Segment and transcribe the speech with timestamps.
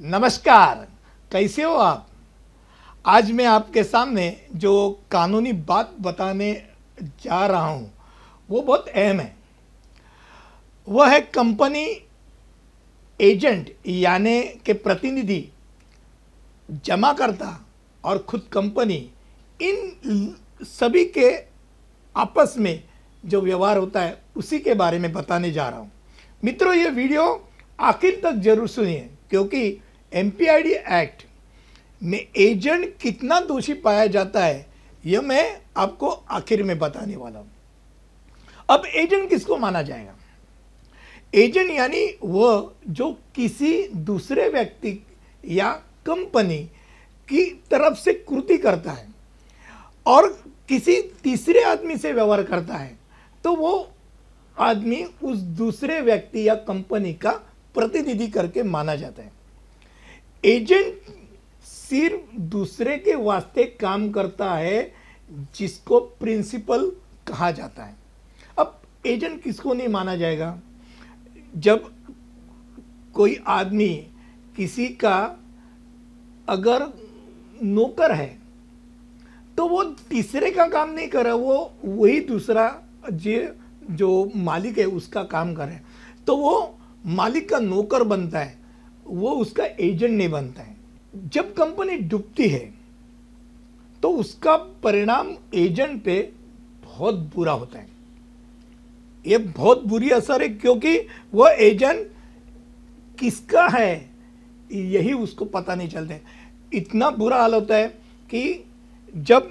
[0.00, 0.76] नमस्कार,
[1.30, 2.06] कैसे हो आप?
[3.04, 6.52] आज मैं आपके सामने जो कानूनी बात बताने
[7.24, 7.90] जा रहा हूँ,
[8.48, 9.34] वो बहुत अहम है।
[10.88, 11.84] वह है कंपनी
[13.20, 15.44] एजेंट, यानी के प्रतिनिधि,
[16.86, 17.52] जमाकर्ता
[18.04, 18.96] और खुद कंपनी,
[19.60, 21.30] इन सभी के
[22.16, 22.82] आपस में
[23.24, 25.90] जो व्यवहार होता है, उसी के बारे में बताने जा रहा हूँ।
[26.42, 29.80] मित्रों, ये वीडियो आखिर तक ज़रूर सुनिए, क्योंकि
[30.12, 31.22] एमपीआईडी एक्ट
[32.02, 34.66] में एजेंट कितना दोषी पाया जाता है,
[35.04, 37.50] यह मैं आपको आखिर में बताने वाला हूँ।
[38.68, 40.14] अब एजेंट किसको माना जाएगा?
[41.34, 44.98] एजेंट यानी वह जो किसी दूसरे व्यक्ति
[45.44, 45.70] या
[46.06, 46.58] कंपनी
[47.28, 49.08] की तरफ़ से कृति करता है
[50.06, 50.28] और
[50.68, 52.98] किसी तीसरे आदमी से व्यवहार करता है
[53.44, 53.88] तो वो
[54.56, 57.30] आदमी उस दूसरे व्यक्ति या कंपनी का
[57.74, 59.32] प्रतिनिधि करके माना जाता है।
[60.44, 61.14] एजेंट
[61.64, 64.92] सिर्फ़ दूसरे के वास्ते काम करता है,
[65.56, 66.90] जिसको प्रिंसिपल
[67.28, 67.96] कहा जाता है।
[68.58, 70.58] अब एजेंट किसको नहीं माना जाएगा?
[71.56, 71.90] जब
[73.14, 73.88] कोई आदमी
[74.56, 75.16] किसी का
[76.48, 76.86] अगर
[77.62, 78.38] नौकर है
[79.58, 83.40] तो वो तीसरे का काम नहीं करे वो वही दूसरा जो
[83.90, 85.80] जो मालिक है, उसका काम करे
[86.26, 88.58] तो वो मालिक का नौकर बनता है।
[89.06, 90.76] वो उसका एजेंट नहीं बनता है।
[91.26, 92.68] जब कंपनी डूबती है
[94.02, 96.20] तो उसका परिणाम एजेंट पे
[96.84, 97.88] बहुत बुरा होता है।
[99.24, 100.98] ये बहुत बुरी असर है, क्योंकि
[101.34, 102.10] वह एजेंट
[103.18, 104.10] किसका है,
[104.70, 106.20] यही उसको पता नहीं चलते
[106.72, 107.86] इतना बुरा हाल होता है
[108.30, 108.64] कि
[109.14, 109.50] जब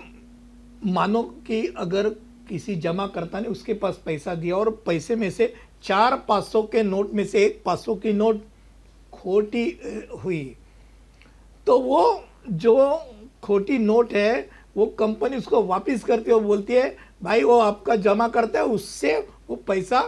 [0.86, 2.10] मानो कि अगर
[2.50, 6.62] किसी जमा करता ने उसके पास पैसा दिया और पैसे में से चार पाँच सौ
[6.64, 8.44] के नोट में से एक पाँच सौ की नोट
[9.20, 9.80] खोटी
[10.24, 10.56] हुई।
[11.68, 13.02] तो वो जो
[13.44, 17.96] खोटी नोट है, वो कंपनी उसको वापस करती है और बोलती है, भाई, वो आपका
[17.96, 20.02] जमा करता है, उससे वो पैसा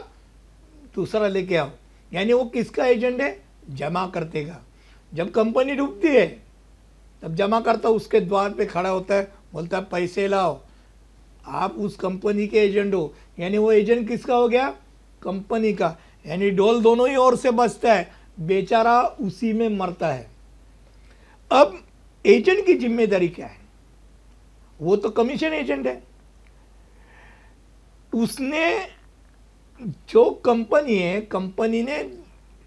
[0.96, 1.70] दूसरा लेके आओ।
[2.14, 3.44] यानी वो किसका एजेंट है?
[3.70, 4.66] जमा करते का
[5.14, 6.44] जब कंपनी डूबती है,
[7.22, 10.60] तब जमा करता उसके द्वार पे खड़ा होता है, बोलता है, पैसे लाओ।
[11.46, 14.70] आप उस कंपनी के एजेंट हो। यानी वो एजेंट किसका हो गया?
[15.24, 20.30] कंपनी का। यानी डोल दोनों ही ओर से बचता है। बेचारा उसी में मरता है।
[21.52, 21.82] अब
[22.26, 23.60] एजेंट की ज़िम्मेदारी क्या है?
[24.80, 26.02] वो तो कमीशन एजेंट है।
[28.14, 28.88] उसने
[30.10, 32.04] जो कंपनी है, कंपनी ने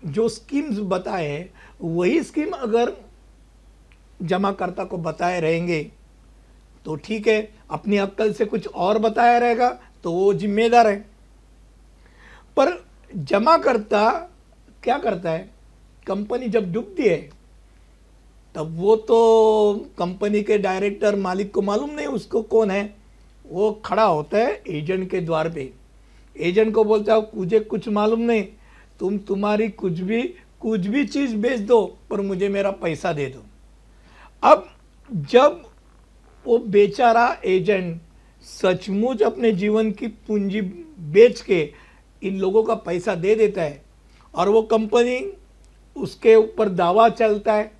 [0.03, 1.49] जो स्कीम्स बताए
[1.81, 2.93] वही स्कीम अगर
[4.23, 5.83] जमाकर्ता को बताए रहेंगे
[6.87, 9.69] तो ठीक है, अपनी अक्ल से कुछ और बताया रहेगा
[10.05, 10.97] तो वो जिम्मेदार है।
[12.57, 14.11] पर जमाकर्ता
[14.83, 15.51] क्या करता है?
[16.07, 17.17] कंपनी जब डूबती है,
[18.55, 22.95] तब वो तो कंपनी के डायरेक्टर मालिक को मालूम नहीं उसको कौन है।
[23.45, 25.71] वो खड़ा होता है एजेंट के द्वार पे।
[26.37, 28.45] एजेंट को बोलता है, मुझे कुछ मालूम नहीं।
[29.01, 30.23] तुम तुम्हारी कुछ भी
[30.61, 33.43] कुछ भी चीज़ बेच दो, पर मुझे मेरा पैसा दे दो।
[34.43, 34.69] अब
[35.11, 35.63] जब
[36.47, 38.01] वो बेचारा एजेंट
[38.47, 41.61] सचमुच अपने जीवन की पूंजी बेच के
[42.23, 43.83] इन लोगों का पैसा दे देता है,
[44.35, 45.19] और वो कंपनी
[45.97, 47.71] उसके ऊपर दावा चलता है,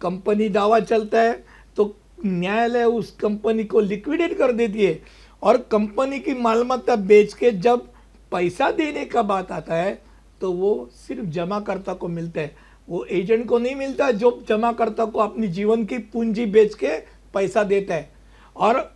[0.00, 1.32] कंपनी दावा चलता है
[1.76, 1.94] तो
[2.26, 5.00] न्यायालय उस कंपनी को लिक्विडेट कर देती है।
[5.42, 7.86] और कंपनी की मालमत्ता बेच के जब
[8.32, 9.98] पैसा देने का बात आता है
[10.40, 12.54] तो वो सिर्फ़ जमाकर्ता को मिलता है।
[12.88, 16.98] वो एजेंट को नहीं मिलता, जो जमाकर्ता को अपनी जीवन की पूंजी बेच के
[17.34, 18.12] पैसा देता है।
[18.56, 18.92] और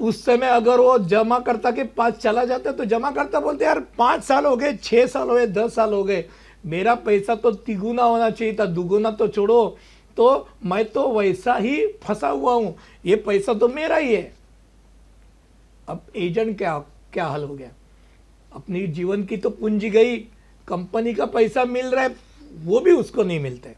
[0.00, 4.22] उस समय अगर वो जमाकर्ता के पास चला जाता है तो जमाकर्ता बोलते यार, पाँच
[4.24, 6.24] साल हो गए छः साल हो गए, दस साल हो गए
[6.64, 9.76] मेरा पैसा तो तिगुना होना चाहिए था, दुगुना तो छोड़ो।
[10.16, 12.76] तो मैं तो वैसा ही फंसा हुआ हूँ।
[13.06, 14.32] ये पैसा तो मेरा ही है।
[15.88, 16.78] अब एजेंट क्या
[17.12, 17.70] क्या हल हो गया?
[18.54, 20.16] अपनी जीवन की तो पूंजी गई
[20.68, 22.16] कंपनी का पैसा मिल रहा है,
[22.54, 23.76] वो भी उसको नहीं मिलता है।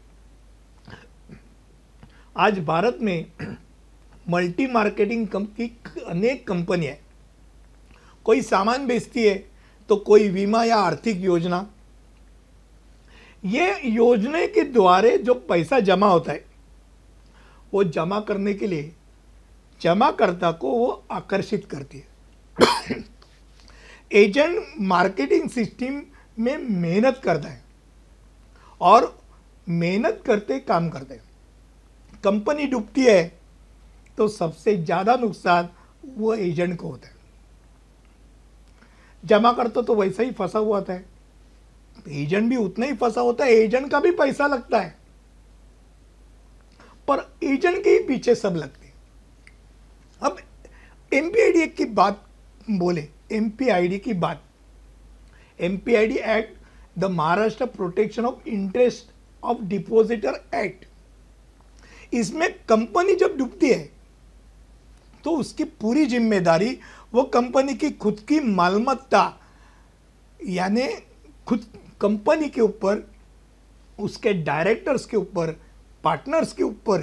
[2.37, 3.25] आज भारत में
[4.29, 5.65] मल्टी मार्केटिंग की
[6.07, 6.95] अनेक कंपनियाँ
[8.25, 9.35] कोई सामान बेचती है
[9.89, 11.65] तो कोई बीमा या आर्थिक योजना
[13.43, 16.45] ये योजना के द्वारे जो पैसा जमा होता है,
[17.73, 18.93] वो जमा करने के लिए
[19.81, 23.03] जमाकर्ता को वो आकर्षित करती है।
[24.11, 26.01] एजेंट मार्केटिंग सिस्टम
[26.37, 27.61] में मेहनत करता है
[28.81, 29.15] और
[29.67, 31.23] मेहनत करते काम करते हैं।
[32.23, 33.21] कंपनी डूबती है
[34.17, 35.69] तो सबसे ज़्यादा नुकसान
[36.17, 37.15] वो एजेंट को होता है।
[39.23, 40.99] जमा करता तो वैसा ही फंसा हुआ था।
[42.07, 44.95] एजेंट भी उतना ही फंसा होता है, एजेंट का भी पैसा लगता है।
[47.07, 48.91] पर एजेंट के ही पीछे सब लगते
[50.21, 50.37] अब
[51.11, 52.25] एमपीआईडी की बात
[52.69, 54.41] बोले एमपीआईडी की बात।
[55.59, 59.11] MPID act the Maharashtra protection of interest
[59.43, 60.85] of depositor act
[62.13, 63.89] इसमें कंपनी जब डूबती है
[65.25, 66.77] तो उसकी पूरी ज़िम्मेदारी
[67.13, 69.39] वो कंपनी की खुद की मालमत्ता,
[70.39, 70.87] यानी
[71.47, 71.65] खुद
[72.01, 73.03] कंपनी के ऊपर,
[73.99, 75.51] उसके डायरेक्टर्स के ऊपर
[76.03, 77.01] पार्टनर्स के ऊपर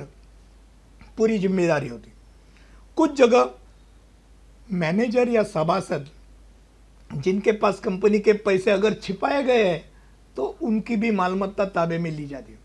[1.19, 2.13] पूरी ज़िम्मेदारी होती।
[2.97, 3.51] कुछ जगह
[4.69, 6.09] मैनेजर या सभासद
[7.11, 9.83] जिनके पास कंपनी के पैसे अगर छिपाए गए हैं
[10.37, 12.59] तो उनकी भी मालमत्ता ताबे में ली जाती है।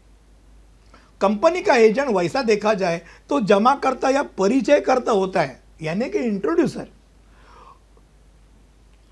[1.22, 6.10] कंपनी का एजेंट वैसा देखा जाए तो जमा करता या परिचय करता होता है, यानी
[6.10, 6.88] कि इंट्रोड्यूसर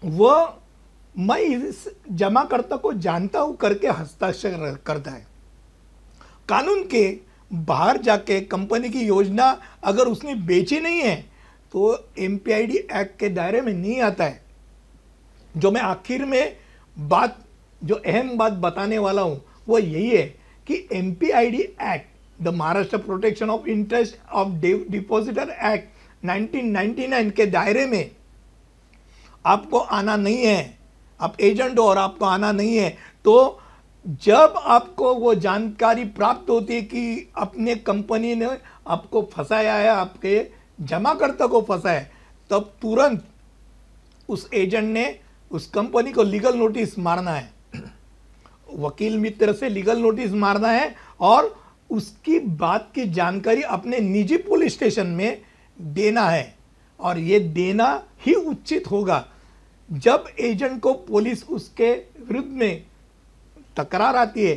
[0.04, 0.58] वह
[1.18, 5.25] मैं इस जमाकर्ता को जानता हूँ करके हस्ताक्षर करता है।
[6.50, 7.19] कानून के
[7.52, 9.50] बाहर जाके कंपनी की योजना
[9.84, 11.16] अगर उसने बेची नहीं है
[11.74, 14.42] तो एमपीआईडी एक्ट के दायरे में नहीं आता है।
[15.56, 16.56] जो मैं आखिर में
[16.98, 17.38] बात,
[17.81, 20.24] जो अहम बात बताने वाला हूँ, वो यही है
[20.68, 24.50] कि MPID act the Maharashtra protection of interest of
[24.92, 28.12] depositor act 1999 के दायरे में
[29.46, 30.76] आपको आना नहीं है।
[31.19, 32.90] आप एजेंट हो और आपको आना नहीं है
[33.25, 33.60] तो
[34.24, 38.50] जब आपको वो जानकारी प्राप्त होती है कि अपने कंपनी ने
[38.88, 40.46] आपको फंसाया है, आपके
[40.80, 42.12] जमाकर्ता को फंसा है,
[42.50, 43.25] तब तुरंत
[44.30, 45.19] उस एजेंट ने
[45.52, 47.52] उस कंपनी को लीगल नोटिस मारना है।
[48.75, 51.56] वकील मित्र से लीगल नोटिस मारना है और
[51.90, 55.42] उसकी बात की जानकारी अपने निजी पुलिस स्टेशन में
[55.80, 56.56] देना है
[57.00, 57.92] और ये देना
[58.22, 59.25] ही उचित होगा।
[59.89, 62.84] जब एजेंट को पुलिस उसके विरुद्ध में
[63.78, 64.56] तकरार आती है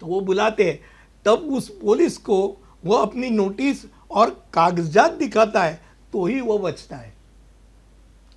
[0.00, 0.78] तो वो बुलाते हैं,
[1.24, 2.40] तब उस पुलिस को
[2.84, 5.80] वो अपनी नोटिस और कागजात दिखाता है
[6.12, 7.12] तो ही वो बचता है।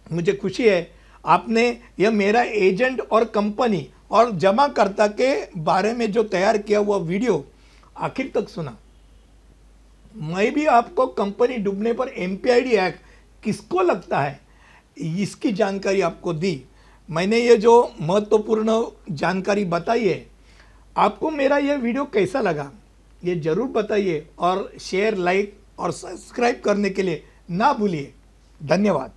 [0.08, 0.92] मुझे खुशी है,
[1.24, 1.66] आपने
[2.00, 7.46] यह मेरा एजेंट और कंपनी और जमाकर्ता के बारे में जो तैयार किया हुआ वीडियो
[7.98, 8.78] आखिर तक सुना।
[10.16, 13.00] मैं भी आपको कंपनी डूबने पर एमपीआईडी एक्ट
[13.44, 14.40] किसको लगता है?
[15.02, 16.64] इसकी जानकारी आपको दी।
[17.10, 18.82] मैंने ये जो महत्वपूर्ण
[19.12, 20.26] जानकारी बताई है,
[20.96, 22.72] आपको मेरा ये वीडियो कैसा लगा,
[23.22, 28.14] ये ज़रूर बताइए और शेयर लाइक और सब्सक्राइब करने के लिए ना भूलिए।
[28.62, 29.12] धन्यवाद।